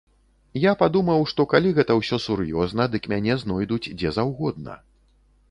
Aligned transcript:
Я 0.61 0.71
падумаў, 0.79 1.21
што 1.31 1.45
калі 1.51 1.73
гэта 1.81 1.97
ўсё 1.99 2.19
сур'ёзна, 2.25 2.89
дык 2.97 3.03
мяне 3.15 3.37
знойдуць 3.43 3.81
дзе 3.99 4.09
заўгодна. 4.19 4.81